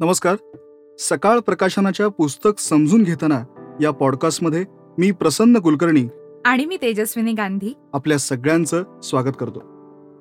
नमस्कार. 0.00 0.36
सकाळ 0.98 1.38
प्रकाशनाच्या 1.38 2.08
पुस्तक 2.08 2.60
समजून 2.60 3.02
घेताना 3.02 3.44
या 3.80 3.90
पॉडकास्टमध्ये 3.90 4.64
मी 4.98 5.10
प्रसन्न 5.10 5.58
कुलकर्णी 5.58 6.08
आणि 6.44 6.64
मी 6.64 6.76
तेजस्विनी 6.82 7.32
गांधी. 7.32 7.74
आपल्या 7.92 8.18
सगळ्यांचं 8.18 9.00
स्वागत 9.00 9.32
करतो. 9.40 9.58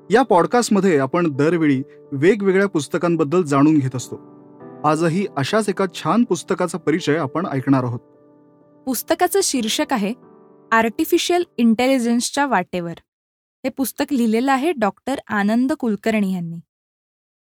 या 0.10 0.22
पॉडकास्टमध्ये 0.22 0.98
आपण 1.00 1.32
दरवेळी 1.32 1.82
वेगवेगळ्या 2.12 2.68
पुस्तकांबद्दल 2.68 3.44
जाणून 3.44 3.78
घेत 3.78 3.96
असतो. 3.96 4.20
आजही 4.86 5.26
अशाच 5.38 5.70
एका 5.70 5.86
छान 5.94 6.24
पुस्तकाचा 6.24 6.78
परिचय 6.78 7.18
आपण 7.18 7.46
ऐकणार 7.46 7.84
आहोत. 7.84 8.00
पुस्तकाचं 8.86 9.40
शीर्षक 9.44 9.94
आहे 9.94 10.14
आर्टिफिशियल 10.72 11.44
इंटेलिजन्सच्या 11.58 12.46
वाटेवर. 12.46 12.96
हे 13.66 13.70
पुस्तक 13.70 14.14
लिहिलेलं 14.14 14.52
आहे 14.52 14.72
डॉक्टर 14.72 15.16
आनंद 15.28 15.74
कुलकर्णी 15.74 16.34
यांनी. 16.34 16.60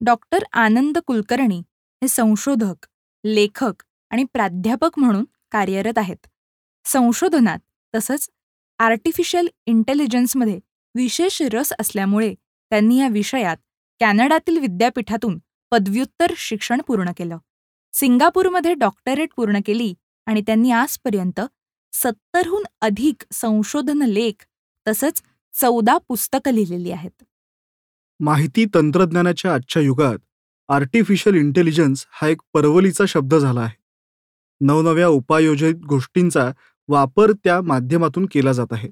डॉक्टर 0.01 0.39
आनंद 0.53 0.97
कुलकर्णी 1.07 1.61
हे 2.01 2.07
संशोधक 2.07 2.85
लेखक 3.23 3.83
आणि 4.09 4.23
प्राध्यापक 4.23 4.89
म्हणून 4.97 5.25
कार्यरत 5.51 5.97
आहेत. 5.97 6.27
संशोधनात 6.85 7.59
तसंच 7.95 8.29
आर्टिफिशियल 8.79 9.47
इंटेलिजन्समध्ये 9.65 10.59
विशेष 10.95 11.41
रस 11.41 11.73
असल्यामुळे 11.79 12.33
त्यांनी 12.71 12.99
या 12.99 13.07
विषयात 13.07 13.57
कॅनडातील 13.99 14.57
विद्यापीठातून 14.57 15.37
पदव्युत्तर 15.71 16.33
शिक्षण 16.37 16.81
पूर्ण 16.81 17.11
केलं. 17.17 17.37
सिंगापूरमध्ये 17.93 18.73
डॉक्टरेट 18.73 19.33
पूर्ण 19.35 19.59
केली 19.65 19.93
आणि 20.25 20.41
त्यांनी 20.41 20.71
आजपर्यंत 20.71 21.41
सत्तरहून 21.93 22.63
अधिक 22.81 23.23
संशोधन 23.33 24.03
लेख 24.03 24.45
तसंच 24.87 25.21
चौदा 25.53 25.97
पुस्तकं 26.07 26.51
लिहिलेली 26.51 26.91
आहेत. 26.91 27.23
माहिती 28.19 28.65
तंत्रज्ञानाच्या 28.65 29.53
आजच्या 29.53 29.81
युगात 29.81 30.17
आर्टिफिशियल 30.69 31.35
इंटेलिजन्स 31.35 32.05
हा 32.09 32.27
एक 32.27 32.41
परवलीचा 32.53 33.03
शब्द 33.07 33.35
झाला 33.35 33.61
आहे. 33.61 33.77
नवनव्या 34.61 35.07
उपायोजित 35.07 35.75
गोष्टींचा 35.75 36.51
वापर 36.87 37.31
त्या 37.31 37.61
माध्यमातून 37.61 38.27
केला 38.31 38.51
जात 38.51 38.67
आहे. 38.71 38.89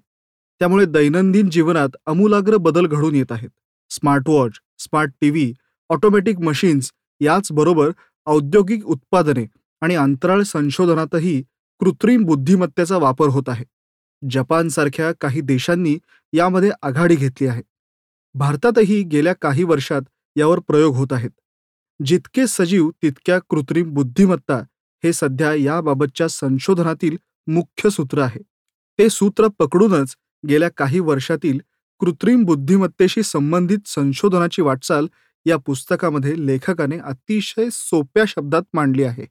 त्यामुळे 0.59 0.85
दैनंदिन 0.85 1.49
जीवनात 1.49 1.89
अमूलाग्र 2.05 2.57
बदल 2.57 2.87
घडून 2.87 3.15
येत 3.15 3.31
आहेत. 3.31 3.49
Smartwatch 3.89 4.51
smart 4.79 5.11
TV 5.21 5.53
automatic 5.89 6.39
machines 6.39 6.91
याचबरोबर 7.21 7.89
औद्योगिक 8.25 8.85
उत्पादने 8.85 9.45
आणि 9.81 9.95
अंतराळ 9.95 10.41
संशोधनातही 10.41 11.43
कृत्रिम 11.79 12.23
बुद्धिमत्तेचा 12.23 12.97
वापर 12.97 13.27
होत 13.27 13.43
आहे. 13.47 13.65
जपानसारख्या 14.29 15.11
काही 15.21 15.41
देशांनी 15.41 15.97
यामध्ये 16.33 16.71
आघाडी 16.81 17.15
घेतली 17.15 17.47
आहे. 17.47 17.61
भारतातही 18.33 19.03
गेल्या 19.03 19.33
काही 19.41 19.63
वर्षात 19.63 20.01
यावर 20.35 20.59
प्रयोग 20.59 20.95
होत 20.95 21.13
आहेत. 21.13 21.31
जितके 21.99 22.47
सजीव 22.47 22.89
तितक्या 23.03 23.39
कृत्रिम 23.49 23.93
बुद्धिमत्ता 23.93 24.57
हे 25.03 25.13
सध्या 25.13 25.53
याबाबतच्या 25.53 26.27
संशोधनातील 26.27 27.17
मुख्य 27.47 27.89
सूत्र 27.89 28.21
आहे. 28.21 28.39
ते 28.99 29.09
सूत्र 29.09 29.47
पकडूनच 29.59 30.15
गेल्या 30.49 30.69
काही 30.77 30.99
वर्षातील 30.99 31.59
कृत्रिम 32.01 32.43
बुद्धिमत्तेशी 32.45 33.23
संबंधित 33.23 33.87
संशोधनाची 33.87 34.61
वाटचाल 34.61 35.07
या 35.45 35.57
पुस्तकामध्ये 35.57 36.33
लेखकाने 36.45 36.97
अतिशय 36.97 37.69
सोप्या 37.71 38.23
शब्दात 38.27 38.63
मांडली 38.73 39.03
आहे. 39.03 39.25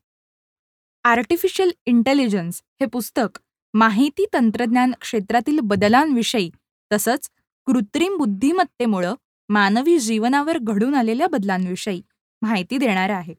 आर्टिफिशियल 1.04 1.70
इंटेलिजन्स 1.86 2.62
हे 2.80 2.86
पुस्तक 2.86 3.38
माहिती 3.74 4.24
तंत्रज्ञान 4.34 4.92
क्षेत्रातील 5.00 5.58
बदलांविषयी 5.62 6.50
तसंच 6.90 7.28
कृत्रिम 7.66 8.16
बुद्धिमत्तेमुळं 8.16 9.14
मानवी 9.48 9.98
जीवनावर 9.98 10.58
घडून 10.58 10.94
आलेल्या 10.94 11.26
बदलांविषयी 11.26 12.00
माहिती 12.42 12.78
देणार 12.78 13.10
आहे. 13.10 13.34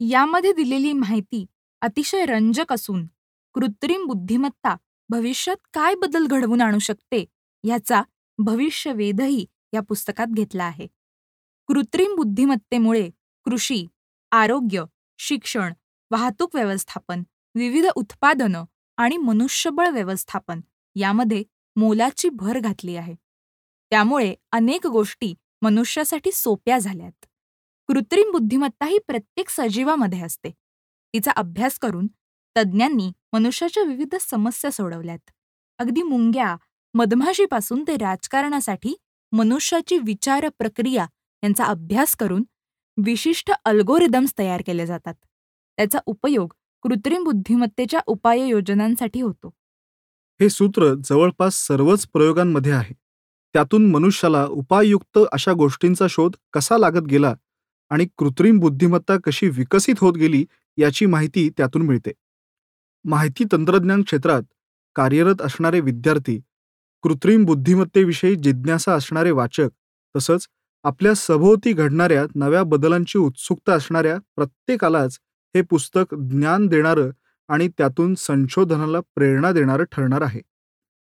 यामध्ये 0.00 0.52
दिलेली 0.52 0.92
माहिती 0.92 1.44
अतिशय 1.82 2.24
रंजक 2.26 2.72
असून 2.72 3.06
कृत्रिम 3.54 4.06
बुद्धिमत्ता 4.06 4.74
भविष्यात 5.08 5.56
काय 5.72 5.94
बदल 5.94 6.26
घडवून 6.26 6.60
आणू 6.60 6.78
शकते 6.78 7.24
याचा 7.64 8.02
भविष्यवेधही 8.38 9.44
या 9.72 9.80
पुस्तकात 9.80 10.26
घेतला 10.26 10.64
आहे. 10.64 10.86
कृत्रिम 11.68 12.14
बुद्धिमत्तेमुळे 12.16 13.10
कृषी 13.44 13.86
आरोग्य 14.32 14.84
शिक्षण 15.18 15.72
वाहतूक 16.10 16.54
व्यवस्थापन 16.54 17.22
विविध 17.54 17.86
उत्पादनं 17.96 18.64
आणि 18.96 19.16
मनुष्यबळ 19.16 19.88
व्यवस्थापन 19.88 20.60
यामध्ये 20.96 21.42
मोलाची 21.76 22.28
भर 22.28 22.58
घातली 22.58 22.96
आहे. 22.96 23.14
त्यामुळे 23.92 24.34
अनेक 24.52 24.86
गोष्टी 24.86 25.34
मनुष्यासाठी 25.62 26.32
सोप्या 26.32 26.78
झाल्यात. 26.78 27.26
कृत्रिम 27.88 28.30
बुद्धिमत्ता 28.32 28.86
ही 28.86 28.98
प्रत्येक 29.06 29.48
सजीवामध्ये 29.48 30.20
असते. 30.20 30.50
तिचा 31.14 31.30
अभ्यास 31.30 31.78
करून 31.78 32.06
तज्ज्ञांनी 32.56 33.12
मनुष्याच्या 33.32 33.82
विविध 33.82 34.14
समस्या 34.20 34.70
सोडवल्यात. 34.70 35.30
अगदी 35.78 36.02
मुंग्या 36.02 36.56
मधमाशीपासून 36.94 37.84
ते 37.88 37.96
राजकारणासाठी 37.96 38.96
मनुष्याची 39.32 39.98
विचार 39.98 40.48
प्रक्रिया 40.58 41.06
यांचा 41.42 41.64
अभ्यास 41.64 42.16
करून 42.16 42.44
विशिष्ट 43.04 43.50
अल्गोरिदम्स 43.64 44.34
तयार 44.38 44.62
केले 44.66 44.86
जातात. 44.86 45.14
त्याचा 45.76 45.98
उपयोग 46.06 46.52
कृत्रिम 46.82 47.24
बुद्धिमत्तेच्या 47.24 48.00
उपाययोजनांसाठी 48.06 49.20
होतो. 49.20 49.50
हे 50.40 50.48
सूत्र 50.50 50.94
जवळपास 51.04 51.54
सर्वच 51.54 52.06
प्रयोगांमध्ये 52.06 52.72
आहे. 52.72 52.94
त्यातून 53.52 53.90
मनुष्याला 53.90 54.46
उपायुक्त 54.46 55.18
अशा 55.32 55.52
गोष्टींचा 55.52 56.06
शोध 56.10 56.36
कसा 56.52 56.78
लागत 56.78 57.02
गेला 57.02 57.34
आणि 57.90 58.06
कृत्रिम 58.18 58.58
बुद्धिमत्ता 58.58 59.16
कशी 59.24 59.48
विकसित 59.48 59.94
होत 60.00 60.14
गेली 60.14 60.44
याची 60.78 61.06
माहिती 61.06 61.48
त्यातून 61.56 61.82
मिळते. 61.82 62.12
माहिती 63.04 63.44
तंत्रज्ञान 63.52 64.02
क्षेत्रात 64.02 64.42
कार्यरत 64.96 65.42
असणारे 65.42 65.80
विद्यार्थी 65.80 66.40
कृत्रिम 67.04 67.44
बुद्धिमत्तेविषयी 67.44 68.34
जिज्ञासा 68.34 68.94
असणारे 68.94 69.30
वाचक 69.30 69.68
तसंच 70.14 70.46
आपल्या 70.84 71.14
सभोवती 71.14 71.72
घडणाऱ्या 71.72 72.24
नव्या 72.34 72.62
बदलांची 72.62 73.18
उत्सुकता 73.18 73.74
असणाऱ्या 73.74 74.16
प्रत्येकालाच 74.36 75.18
हे 75.54 75.62
पुस्तक 75.62 76.14
ज्ञान 76.14 76.66
देणारं 76.66 77.10
आणि 77.48 77.68
त्यातून 77.78 78.14
संशोधनाला 78.14 79.00
प्रेरणा 79.14 79.52
देणारं 79.52 79.84
ठरणार 79.92 80.22
आहे. 80.22 80.40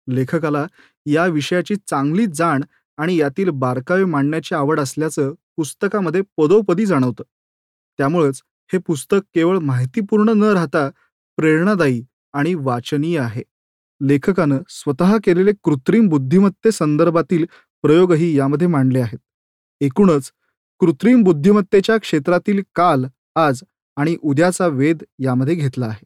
लेखकाला 0.08 0.66
या 1.06 1.25
विषयाची 1.25 1.75
चांगली 1.88 2.25
जाण 2.35 2.62
आणि 2.97 3.16
यातील 3.18 3.50
बारकावे 3.50 4.06
मांडण्याची 4.06 4.56
आवड 4.56 4.80
असल्याचं 4.80 5.34
पुस्तकामध्ये 5.58 6.22
पदोपदी 6.38 6.86
जाणवतं. 6.86 7.24
त्यामुळेच 7.98 8.42
हे 8.74 8.80
पुस्तक 8.80 9.18
केवळ 9.36 9.58
माहितीपूर्ण 9.60 10.30
न 10.30 10.44
राहता 10.44 10.90
प्रेरणादायी 11.38 12.04
आणि 12.34 12.54
वाचनीय 12.56 13.20
आहे. 13.20 13.44
लेखकानं 14.02 14.58
स्वतः 14.70 15.18
केलेले 15.24 15.52
कृत्रिम 15.64 16.08
बुद्धिमत्ते 16.08 16.72
संदर्भातील 16.72 17.46
प्रयोगही 17.82 18.38
यामध्ये 18.38 18.68
मांडले 18.68 19.00
आहेत. 19.00 19.20
एकूणच 19.82 20.32
कृत्रिम 20.80 21.24
बुद्धिमत्तेच्या 21.24 21.98
क्षेत्रातील 21.98 22.62
काल 22.76 23.06
आज 23.36 23.64
आणि 23.96 24.18
उद्याचा 24.22 24.68
वेध 24.68 25.04
यामध्ये 25.20 25.56
घेतला 25.56 25.86
आहे. 25.86 26.06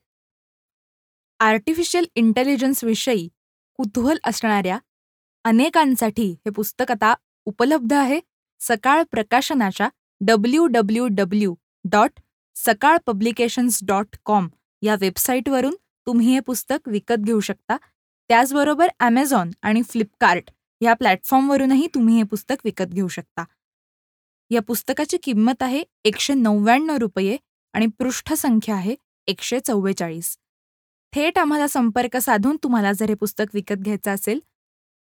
आर्टिफिशियल 1.39 2.05
इंटेलिजन्स 2.15 2.83
विषयी 2.83 3.29
कुतूहल 3.77 4.17
असणाऱ्या 4.23 4.79
अनेकांसाठी 5.43 6.31
हे 6.31 6.49
पुस्तक 6.49 6.91
आता 6.91 7.13
उपलब्ध 7.45 7.93
आहे. 7.93 8.19
Sakal 8.59 9.03
प्रकाशनाच्या 9.11 9.89
W 10.21 10.65
W 10.67 11.07
W 11.07 11.53
dot 11.91 12.19
Sakal 12.55 12.97
publications 13.05 13.79
dot 13.87 14.15
com 14.25 14.47
या 14.81 14.95
वेबसाईटवरून 14.99 15.75
तुम्ही 16.07 16.33
हे 16.33 16.39
पुस्तक 16.39 16.87
विकत 16.87 17.23
घेऊ 17.25 17.39
शकता. 17.39 17.77
त्याचबरोबर 18.29 18.87
ॲमेझॉन 18.99 19.51
आणि 19.61 19.81
फ्लिपकार्ट 19.81 20.51
या 20.81 20.93
प्लॅटफॉर्मवरूनही 20.93 21.87
तुम्ही 21.95 22.15
हे 22.17 22.23
पुस्तक 22.23 22.55
विकत 22.65 22.93
घेऊ 22.93 23.07
शकता. 23.07 23.43
या 24.51 24.61
पुस्तकाची 24.61 25.17
किंमत 25.23 25.63
आहे 25.63 25.83
एकशे 26.05 26.33
नव्याण्णव 26.33 26.97
रुपये 26.97 27.37
आणि 27.73 27.87
पृष्ठसंख्या 27.99 28.75
आहे 28.75 28.95
एकशे 29.27 29.59
चव्वेचाळीस. 29.59 30.35
थेट 31.13 31.37
आम्हाला 31.39 31.67
संपर्क 31.67 32.17
साधून 32.17 32.57
तुम्हाला 32.63 32.91
जर 32.93 33.09
हे 33.09 33.13
पुस्तक 33.15 33.53
विकत 33.53 33.75
घ्यायचं 33.75 34.11
असेल 34.11 34.39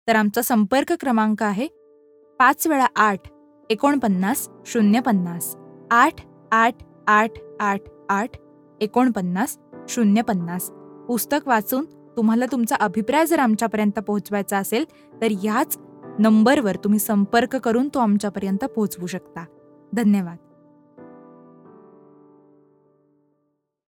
तर 0.09 0.17
आमचा 0.17 0.43
संपर्क 0.43 0.93
क्रमांक 1.01 1.43
आहे 1.43 1.67
पाच 2.41 2.67
वेळा 2.67 2.87
आठ 2.97 3.29
एकोणपन्नास 3.71 4.49
शून्य 4.67 5.01
पन्नास. 5.01 5.57
आठ 5.91 6.15
आठ 6.53 6.75
आठ 7.07 7.31
आठ 7.61 7.81
आठ 8.09 8.31
एकोणपन्नास 8.81 9.59
शून्य 9.89 10.23
पन्नास. 10.23 10.71
पुस्तक 11.09 11.49
वाचून 11.49 11.85
तुम्हाला 12.17 12.47
तुमचा 12.53 12.77
अभिप्राय 12.77 13.27
जर 13.27 13.39
आमच्यापर्यंत 13.39 13.99
पोहोचवायचा 13.99 14.59
असेल 14.59 14.85
तर 15.21 15.29
याच 15.45 15.79
नंबरवर 16.19 16.77
तुम्ही 16.77 16.99
संपर्क 16.99 17.57
करून 17.57 17.89
तो 17.89 17.99
आमच्यापर्यंत 17.99 18.65
पोहोचवू 18.65 19.07
शकता. 19.07 19.45
धन्यवाद. 19.95 20.37